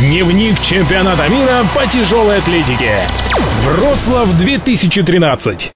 [0.00, 3.06] Дневник чемпионата мира по тяжелой атлетике.
[3.66, 5.72] Вроцлав 2013.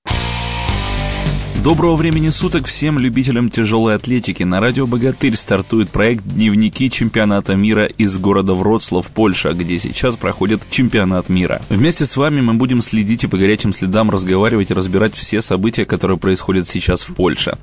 [1.62, 4.42] Доброго времени суток всем любителям тяжелой атлетики.
[4.42, 10.62] На радио «Богатырь» стартует проект «Дневники чемпионата мира» из города Вроцлав, Польша, где сейчас проходит
[10.70, 11.61] чемпионат мира.
[11.68, 15.84] Вместе с вами мы будем следить и по горячим следам разговаривать и разбирать все события,
[15.84, 17.59] которые происходят сейчас в Польше.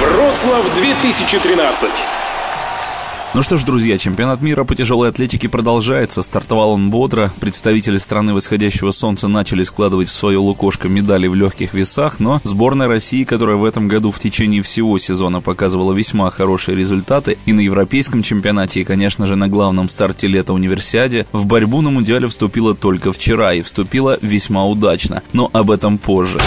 [0.00, 1.90] Вроцлав 2013.
[3.36, 6.22] Ну что ж, друзья, чемпионат мира по тяжелой атлетике продолжается.
[6.22, 7.30] Стартовал он бодро.
[7.38, 12.88] Представители страны восходящего солнца начали складывать в свое лукошко медали в легких весах, но сборная
[12.88, 17.60] России, которая в этом году в течение всего сезона показывала весьма хорошие результаты и на
[17.60, 22.74] европейском чемпионате, и, конечно же, на главном старте лета универсиаде, в борьбу на Мундиале вступила
[22.74, 25.22] только вчера и вступила весьма удачно.
[25.34, 26.40] Но об этом позже.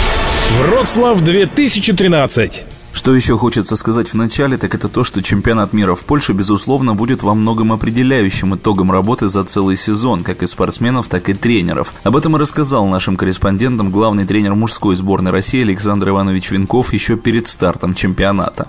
[0.58, 2.64] Вроцлав 2013.
[2.92, 6.94] Что еще хочется сказать в начале, так это то, что чемпионат мира в Польше, безусловно,
[6.94, 11.94] будет во многом определяющим итогом работы за целый сезон, как и спортсменов, так и тренеров.
[12.04, 17.16] Об этом и рассказал нашим корреспондентам главный тренер мужской сборной России Александр Иванович Винков еще
[17.16, 18.66] перед стартом чемпионата.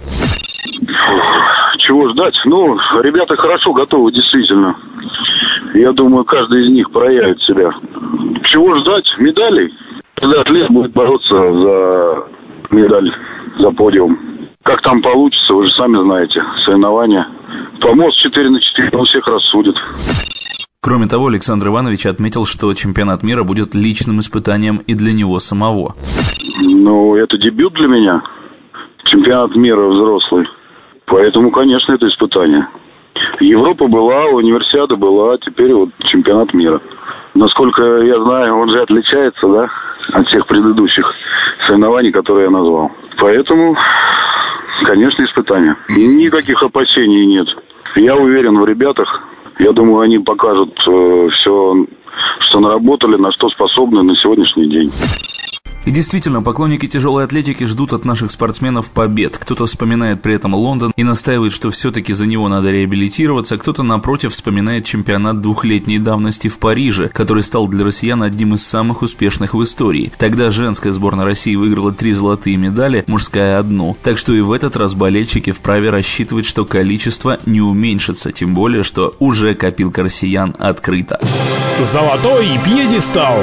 [1.80, 2.36] Чего ждать?
[2.46, 4.78] Ну, ребята хорошо готовы, действительно.
[5.74, 7.72] Я думаю, каждый из них проявит себя.
[8.52, 9.06] Чего ждать?
[9.18, 9.74] Медалей?
[10.16, 12.41] Когда атлет будет бороться за
[12.72, 13.12] медаль
[13.60, 14.18] за подиум.
[14.64, 17.28] Как там получится, вы же сами знаете, соревнования.
[17.80, 19.76] Помост 4 на 4, он всех рассудит.
[20.84, 25.94] Кроме того, Александр Иванович отметил, что чемпионат мира будет личным испытанием и для него самого.
[26.64, 28.22] Ну, это дебют для меня.
[29.06, 30.48] Чемпионат мира взрослый.
[31.06, 32.68] Поэтому, конечно, это испытание.
[33.40, 36.82] Европа была, универсиада была, теперь вот чемпионат мира.
[37.34, 39.70] Насколько я знаю, он же отличается, да,
[40.14, 41.06] от всех предыдущих
[41.72, 42.92] соревнований, которые я назвал.
[43.18, 43.76] Поэтому,
[44.86, 45.76] конечно, испытания.
[45.90, 47.48] И никаких опасений нет.
[47.96, 49.08] Я уверен в ребятах.
[49.60, 51.86] Я думаю, они покажут э, все,
[52.50, 54.90] что наработали, на что способны на сегодняшний день.
[55.86, 59.38] И действительно, поклонники тяжелой атлетики ждут от наших спортсменов побед.
[59.38, 64.34] Кто-то вспоминает при этом Лондон и настаивает, что все-таки за него надо реабилитироваться, кто-то, напротив,
[64.34, 69.64] вспоминает чемпионат двухлетней давности в Париже, который стал для россиян одним из самых успешных в
[69.64, 70.12] истории.
[70.18, 73.98] Тогда женская сборная России выиграла три золотые медали, мужская одну.
[74.04, 78.84] Так что и в этот раз болельщики вправе рассчитывать, что количество не уменьшится, тем более,
[78.84, 81.20] что уже копилка россиян открыта.
[81.82, 83.42] Золотой пьедестал.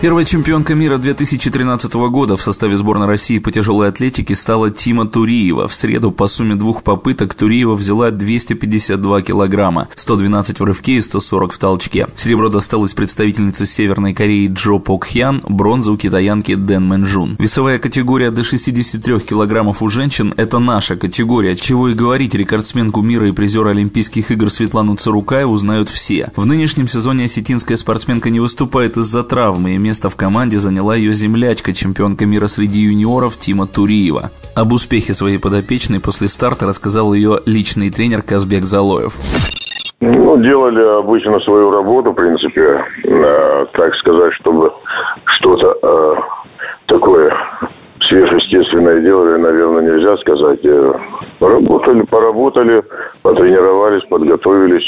[0.00, 5.68] Первая чемпионка мира 2013 года в составе сборной России по тяжелой атлетике стала Тима Туриева.
[5.68, 11.52] В среду по сумме двух попыток Туриева взяла 252 килограмма, 112 в рывке и 140
[11.52, 12.06] в толчке.
[12.16, 17.36] Серебро досталось представительнице Северной Кореи Джо Покхян, бронза у китаянки Дэн Мэнжун.
[17.38, 21.54] Весовая категория до 63 килограммов у женщин– это наша категория.
[21.56, 26.32] Чего и говорить, рекордсменку мира и призера Олимпийских игр Светлану Царукаеву знают все.
[26.36, 31.12] В нынешнем сезоне осетинская спортсменка не выступает из-за травмы, и место в команде заняла ее
[31.12, 34.30] землячка, чемпионка мира среди юниоров Тима Туриева.
[34.54, 39.18] Об успехе своей подопечной после старта рассказал ее личный тренер Казбек Залоев.
[40.00, 44.70] Ну, делали обычно свою работу, в принципе, э, так сказать, чтобы
[45.24, 46.14] что-то э,
[46.86, 47.34] такое
[48.08, 50.64] сверхъестественное делали, наверное, нельзя сказать.
[50.64, 50.92] Э,
[51.40, 52.84] работали, поработали,
[53.22, 54.86] потренировались, подготовились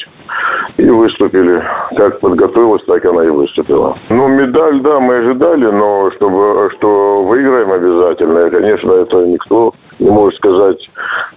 [0.76, 1.62] и выступили.
[1.96, 3.96] Как подготовилась, так она и выступила.
[4.08, 10.36] Ну, медаль, да, мы ожидали, но чтобы, что выиграем обязательно, конечно, это никто не может
[10.36, 10.78] сказать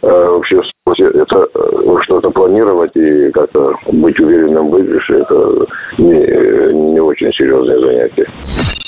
[0.01, 0.61] э, вообще
[0.97, 5.65] это э, что-то планировать и как-то быть уверенным в выигрыше, это
[5.97, 8.84] не, не очень серьезное занятие.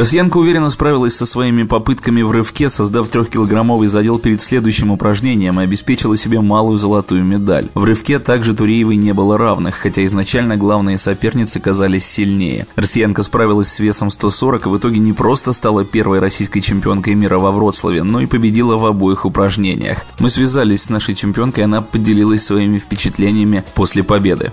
[0.00, 5.64] Россиянка уверенно справилась со своими попытками в рывке, создав трехкилограммовый задел перед следующим упражнением и
[5.64, 7.68] обеспечила себе малую золотую медаль.
[7.74, 12.66] В рывке также Туреевой не было равных, хотя изначально главные соперницы казались сильнее.
[12.76, 17.38] Россиянка справилась с весом 140 и в итоге не просто стала первой российской чемпионкой мира
[17.38, 20.06] во Вроцлаве, но и победила в обоих упражнениях.
[20.18, 24.50] Мы связались с нашей чемпионкой, она поделилась своими впечатлениями после победы.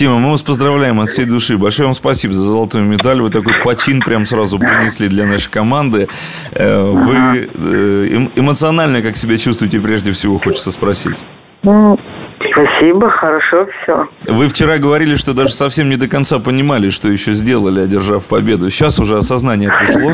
[0.00, 1.58] Тима, мы вас поздравляем от всей души.
[1.58, 3.20] Большое вам спасибо за золотую медаль.
[3.20, 6.08] Вы такой почин прям сразу принесли для нашей команды.
[6.52, 11.22] Э, вы э, эмоционально как себя чувствуете, прежде всего, хочется спросить?
[11.64, 11.98] Ну,
[12.38, 14.08] спасибо, хорошо все.
[14.26, 18.70] Вы вчера говорили, что даже совсем не до конца понимали, что еще сделали, одержав победу.
[18.70, 20.12] Сейчас уже осознание пришло?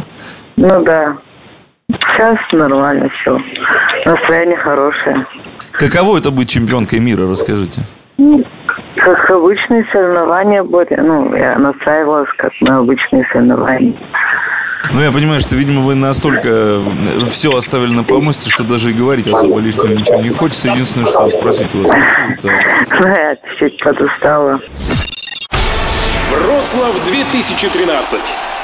[0.57, 1.17] Ну да.
[1.93, 3.39] Сейчас нормально все.
[4.05, 5.27] Настроение хорошее.
[5.71, 7.83] Каково это быть чемпионкой мира, расскажите?
[8.19, 8.43] Ну,
[8.97, 10.95] как обычные соревнования были.
[10.97, 13.95] Ну, я настраивалась как на обычные соревнования.
[14.93, 16.81] Ну, я понимаю, что, видимо, вы настолько э,
[17.29, 20.69] все оставили на помосте, что даже и говорить особо лишнего ничего не хочется.
[20.69, 21.91] Единственное, что спросить у вас
[22.31, 22.49] это...
[22.49, 24.61] Я чуть подустала.
[26.31, 28.56] Вроцлав 2013.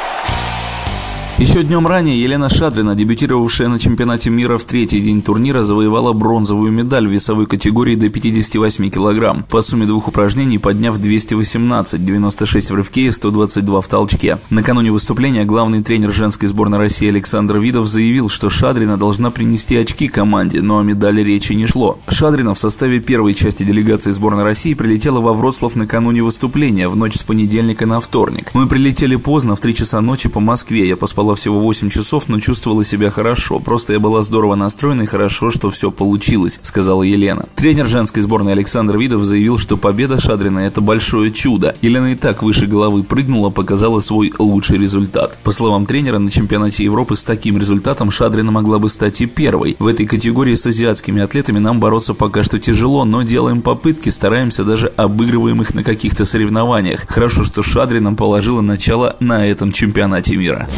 [1.42, 6.70] Еще днем ранее Елена Шадрина, дебютировавшая на чемпионате мира в третий день турнира, завоевала бронзовую
[6.70, 12.74] медаль в весовой категории до 58 килограмм, по сумме двух упражнений подняв 218, 96 в
[12.76, 14.38] рывке и 122 в толчке.
[14.50, 20.06] Накануне выступления главный тренер женской сборной России Александр Видов заявил, что Шадрина должна принести очки
[20.06, 21.98] команде, но о медали речи не шло.
[22.06, 27.16] Шадрина в составе первой части делегации сборной России прилетела во Вроцлав накануне выступления, в ночь
[27.16, 28.52] с понедельника на вторник.
[28.54, 32.28] Мы прилетели поздно, в 3 часа ночи по Москве, я поспала спала всего 8 часов,
[32.28, 33.58] но чувствовала себя хорошо.
[33.58, 37.46] Просто я была здорово настроена и хорошо, что все получилось»,— сказала Елена.
[37.54, 41.74] Тренер женской сборной Александр Видов заявил, что победа Шадрина– это большое чудо.
[41.82, 45.38] Елена и так выше головы прыгнула, показала свой лучший результат.
[45.42, 49.76] По словам тренера, на чемпионате Европы с таким результатом Шадрина могла бы стать и первой.
[49.78, 54.64] В этой категории с азиатскими атлетами нам бороться пока что тяжело, но делаем попытки, стараемся,
[54.64, 57.04] даже обыгрываем их на каких-то соревнованиях.
[57.08, 60.68] Хорошо, что Шадрина положила начало на этом чемпионате мира.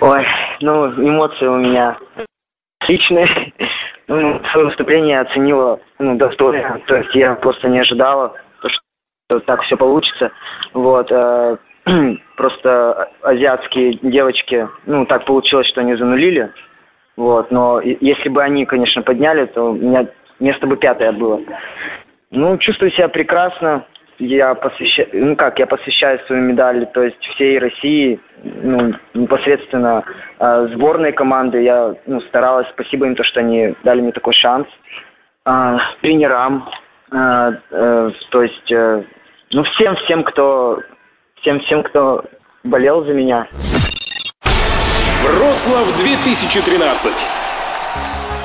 [0.00, 0.26] Ой,
[0.60, 1.98] ну, эмоции у меня
[2.88, 3.28] личные.
[4.12, 6.80] Ну, свое выступление оценила ну, достойно.
[6.88, 10.32] То есть я просто не ожидала, что так все получится.
[10.74, 11.06] Вот.
[11.12, 11.56] Э,
[12.36, 16.50] просто азиатские девочки, ну, так получилось, что они занулили.
[17.16, 17.52] Вот.
[17.52, 20.08] Но если бы они, конечно, подняли, то у меня
[20.40, 21.40] место бы пятое было.
[22.32, 23.84] Ну, чувствую себя прекрасно
[24.20, 30.04] я посвящаю, ну как, я посвящаю свою медаль, то есть всей России, ну, непосредственно
[30.38, 31.62] э, сборной команды.
[31.62, 34.68] Я ну, старалась, спасибо им, то, что они дали мне такой шанс.
[35.46, 36.68] Э, тренерам,
[37.12, 39.02] э, э, то есть, э,
[39.52, 40.80] ну, всем, всем, кто,
[41.40, 42.24] всем, всем, кто
[42.62, 43.46] болел за меня.
[45.22, 47.39] Вроцлав 2013.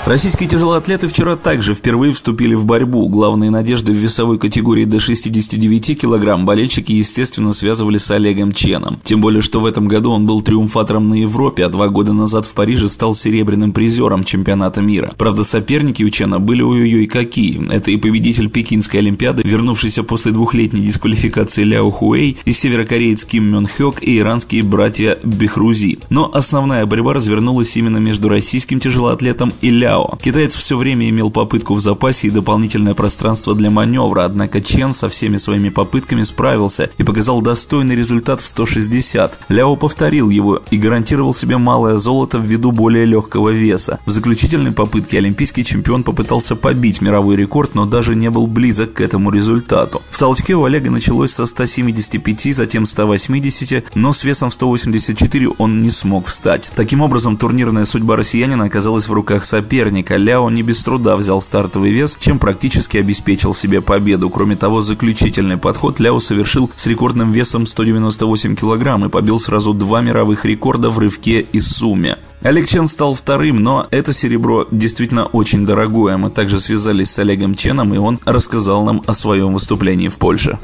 [0.06, 3.10] Российские тяжелоатлеты вчера также впервые вступили в борьбу.
[3.10, 9.00] Главные надежды в весовой категории до 69 килограмм болельщики, естественно, связывали с Олегом Ченом.
[9.04, 12.46] Тем более, что в этом году он был триумфатором на Европе, а два года назад
[12.46, 15.12] в Париже стал серебряным призером чемпионата мира.
[15.18, 17.68] Правда, соперники у Чена были ой-ой-ой какие.
[17.74, 23.66] Это и победитель Пекинской Олимпиады, вернувшийся после двухлетней дисквалификации Ляо Хуэй, и северокореец Ким Мён
[23.66, 25.98] Хёк, и иранские братья Бехрузи.
[26.12, 30.18] Но основная борьба развернулась именно между российским тяжелоатлетом и Ляо Ляо.
[30.22, 35.10] Китаец все время имел попытку в запасе и дополнительное пространство для маневра, однако Чен со
[35.10, 39.40] всеми своими попытками справился и показал достойный результат в 160.
[39.50, 44.00] Ляо повторил его и гарантировал себе малое золото ввиду более легкого веса.
[44.06, 49.02] В заключительной попытке олимпийский чемпион попытался побить мировой рекорд, но даже не был близок к
[49.02, 50.02] этому результату.
[50.10, 55.90] В толчке у Олега началось со 175, затем 180, но с весом 184 он не
[55.90, 56.72] смог встать.
[56.76, 61.40] Таким образом, турнирная судьба россиянина оказалась в руках соперника, соперника Ляо не без труда взял
[61.40, 64.32] стартовый вес, чем практически обеспечил себе победу.
[64.32, 70.02] Кроме того, заключительный подход Ляо совершил с рекордным весом 198 килограмм и побил сразу два
[70.02, 72.16] мировых рекорда в рывке и сумме.
[72.42, 76.18] Олег Чен стал вторым, но это серебро действительно очень дорогое.
[76.18, 80.58] Мы также связались с Олегом Ченом, и он рассказал нам о своем выступлении в Польше.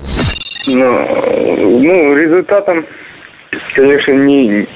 [0.65, 2.85] Ну, ну результатом
[3.75, 4.67] конечно, не,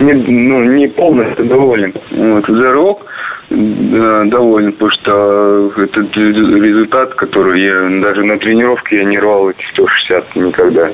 [0.00, 1.92] не, ну, не полностью доволен.
[2.10, 3.04] Вот, за рывок
[3.50, 10.36] доволен, потому что этот результат, который я даже на тренировке я не рвал эти 160
[10.36, 10.90] никогда.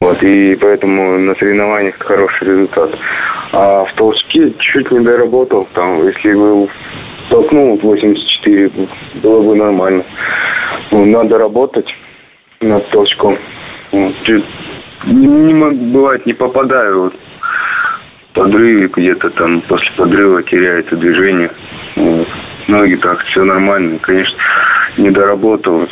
[0.00, 2.90] Вот, и поэтому на соревнованиях хороший результат.
[3.52, 5.68] А в толчке чуть не доработал.
[5.74, 6.68] Там, если бы
[7.28, 8.70] толкнул 84,
[9.22, 10.04] было бы нормально.
[10.90, 11.86] Ну, надо работать
[12.60, 13.38] над толчком.
[13.92, 14.14] Вот,
[15.06, 17.02] не, не бывает, не попадаю.
[17.02, 17.14] Вот
[18.32, 21.50] подрыве где-то там после подрыва теряется движение.
[21.96, 22.28] Вот.
[22.68, 23.98] Ноги так, все нормально.
[23.98, 24.36] Конечно,
[24.96, 25.86] не доработал.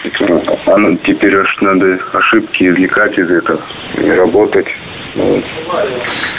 [0.67, 3.61] А теперь аж надо ошибки извлекать из этого
[3.97, 4.67] и работать.
[5.15, 5.45] Вот.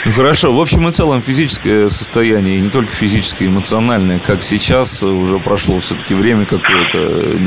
[0.04, 5.02] Ну хорошо, в общем и целом физическое состояние, и не только физическое, эмоциональное, как сейчас,
[5.02, 6.98] уже прошло все-таки время какое-то,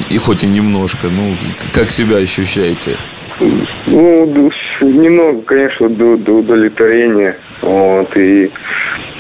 [0.10, 1.36] и хоть и немножко, ну,
[1.74, 2.98] как себя ощущаете?
[3.40, 7.38] Ну, немного, конечно, до, до удовлетворения.
[7.62, 8.52] Вот, и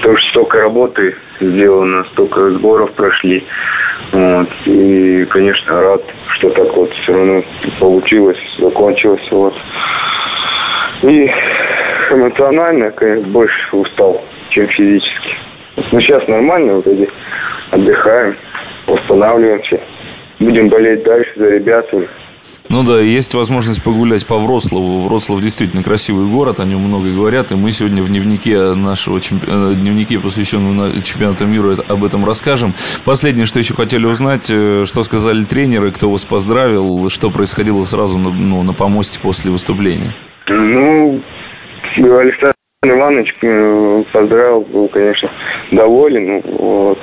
[0.02, 3.44] то, что столько работы сделано, столько сборов прошли.
[4.12, 7.44] Вот, и, конечно, рад, что так вот все равно
[7.80, 9.28] получилось, закончилось.
[9.32, 9.56] Вот.
[11.04, 11.30] И
[12.12, 15.36] эмоционально, конечно, больше устал, чем физически.
[15.92, 17.10] Но сейчас нормально, вот эти
[17.72, 18.36] отдыхаем,
[18.88, 19.80] восстанавливаемся.
[20.40, 21.90] Будем болеть дальше за ребят.
[22.70, 25.00] Ну да, есть возможность погулять по Вроцлаву.
[25.02, 27.52] Вроцлав действительно красивый город, о нем много говорят.
[27.52, 29.48] И мы сегодня в дневнике нашего чемпи...
[29.50, 32.74] Э, дневнике, посвященном чемпионату мира, об этом расскажем.
[33.06, 38.18] Последнее, что еще хотели узнать, э, что сказали тренеры, кто вас поздравил, что происходило сразу
[38.18, 40.12] на, ну, на помосте после выступления.
[40.48, 41.22] Ну,
[41.98, 42.54] Александр
[42.84, 45.30] Иванович э, поздравил, был, конечно,
[45.72, 46.42] доволен.
[46.42, 47.00] Вот.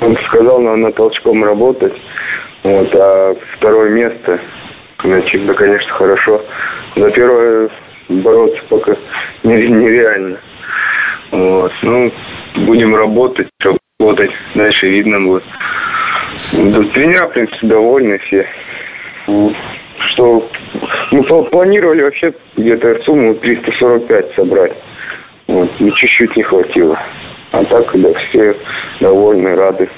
[0.00, 1.94] Он сказал, надо на толчком работать.
[2.62, 4.40] Вот, а второе место
[5.04, 6.42] Значит, да, конечно, хорошо.
[6.96, 7.68] За первое
[8.08, 8.96] бороться пока
[9.42, 10.38] нереально.
[11.30, 11.72] Вот.
[11.82, 12.10] Ну,
[12.56, 13.48] будем работать,
[14.00, 14.30] работать.
[14.54, 15.44] Дальше видно будет.
[16.92, 18.48] Тренера, в принципе, довольны все.
[19.98, 20.48] Что
[21.10, 24.72] мы планировали вообще где-то сумму 345 собрать.
[25.46, 26.98] Вот, и чуть-чуть не хватило.
[27.52, 28.56] А так, да, все
[29.00, 29.88] довольны, рады.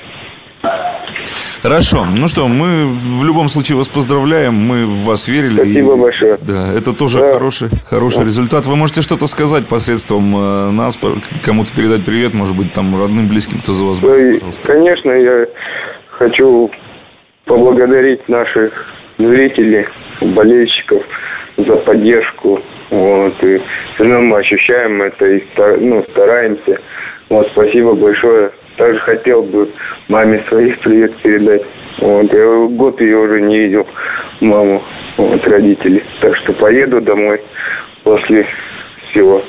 [1.66, 2.06] Хорошо.
[2.08, 4.54] Ну что, мы в любом случае вас поздравляем.
[4.54, 5.54] Мы в вас верили.
[5.54, 6.38] Спасибо и, большое.
[6.40, 7.32] Да, это тоже да.
[7.32, 8.24] хороший, хороший да.
[8.26, 8.66] результат.
[8.66, 10.96] Вы можете что-то сказать посредством э, нас,
[11.44, 14.68] кому-то передать привет, может быть, там родным, близким, кто за вас болеет, пожалуйста.
[14.68, 15.46] Конечно, я
[16.10, 16.70] хочу
[17.46, 18.86] поблагодарить наших
[19.18, 19.88] зрителей,
[20.20, 21.02] болельщиков
[21.56, 22.62] за поддержку.
[22.90, 23.60] Вот, и
[23.98, 25.42] равно мы ощущаем это и
[25.80, 26.78] ну, стараемся.
[27.28, 29.70] Вот, спасибо большое также хотел бы
[30.08, 31.62] маме своих привет передать.
[31.98, 33.86] Вот, я год ее уже не видел,
[34.40, 34.82] маму,
[35.16, 36.04] вот, родителей.
[36.20, 37.40] Так что поеду домой
[38.04, 38.46] после
[39.10, 39.42] всего.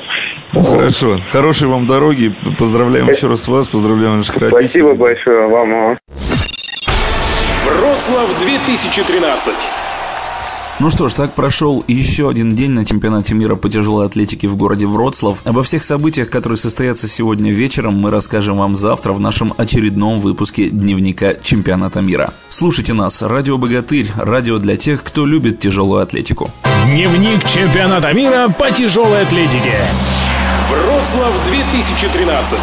[0.53, 1.17] Ну, хорошо.
[1.31, 2.33] Хорошей вам дороги.
[2.57, 4.61] Поздравляем еще раз вас, поздравляем наших родителей.
[4.61, 5.97] Спасибо большое вам.
[7.65, 9.86] Вроцлав 2013.
[10.79, 14.55] Ну что ж, так прошел еще один день на чемпионате мира по тяжелой атлетике в
[14.57, 15.41] городе Вроцлав.
[15.43, 20.69] Обо всех событиях, которые состоятся сегодня вечером, мы расскажем вам завтра в нашем очередном выпуске
[20.69, 22.31] Дневника чемпионата мира.
[22.47, 26.51] Слушайте нас, Радио Богатырь, радио для тех, кто любит тяжелую атлетику.
[26.85, 29.73] Дневник чемпионата мира по тяжелой атлетике.
[30.69, 32.59] Вроцлав 2013.